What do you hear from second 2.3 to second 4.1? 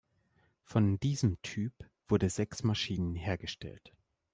sechs Maschinen hergestellt.